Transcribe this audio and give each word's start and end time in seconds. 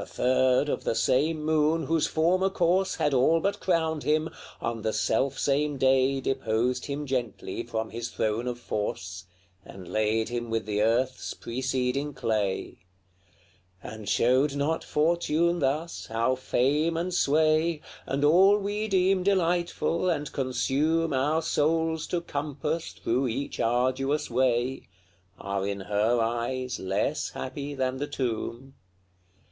LXXXVI. 0.00 0.08
The 0.08 0.14
third 0.14 0.68
of 0.70 0.84
the 0.84 0.94
same 0.94 1.44
moon 1.44 1.84
whose 1.84 2.06
former 2.06 2.48
course 2.48 2.94
Had 2.94 3.12
all 3.12 3.38
but 3.38 3.60
crowned 3.60 4.02
him, 4.02 4.30
on 4.58 4.80
the 4.80 4.94
self 4.94 5.38
same 5.38 5.76
day 5.76 6.22
Deposed 6.22 6.86
him 6.86 7.04
gently 7.04 7.62
from 7.64 7.90
his 7.90 8.08
throne 8.08 8.46
of 8.48 8.58
force, 8.58 9.26
And 9.62 9.86
laid 9.86 10.30
him 10.30 10.48
with 10.48 10.64
the 10.64 10.80
earth's 10.80 11.34
preceding 11.34 12.14
clay. 12.14 12.78
And 13.82 14.08
showed 14.08 14.56
not 14.56 14.82
Fortune 14.82 15.58
thus 15.58 16.06
how 16.06 16.34
fame 16.34 16.96
and 16.96 17.12
sway, 17.12 17.82
And 18.06 18.24
all 18.24 18.56
we 18.56 18.88
deem 18.88 19.22
delightful, 19.22 20.08
and 20.08 20.32
consume 20.32 21.12
Our 21.12 21.42
souls 21.42 22.06
to 22.06 22.22
compass 22.22 22.92
through 22.92 23.28
each 23.28 23.60
arduous 23.60 24.30
way, 24.30 24.88
Are 25.38 25.66
in 25.66 25.80
her 25.80 26.18
eyes 26.22 26.78
less 26.80 27.28
happy 27.32 27.74
than 27.74 27.98
the 27.98 28.06
tomb? 28.06 28.76